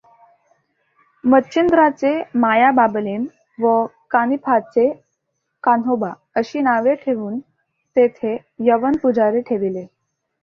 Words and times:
मच्छिंद्राचें 1.23 2.39
मायाबाबलेन 2.41 3.25
व 3.59 3.73
कानिफाचें 4.11 4.89
कान्होबा 5.63 6.11
अशी 6.35 6.61
नांवें 6.61 6.95
ठेवून 7.05 7.39
तेथें 7.95 8.37
यवन 8.67 8.97
पुजारी 9.03 9.41
ठेविले. 9.49 9.85